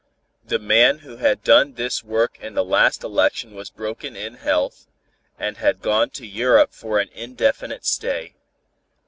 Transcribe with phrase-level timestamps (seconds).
[0.43, 4.87] The man who had done this work in the last election was broken in health,
[5.37, 8.33] and had gone to Europe for an indefinite stay.